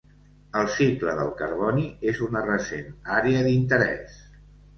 [0.61, 4.19] El cicle del carboni és una recent àrea d'interès.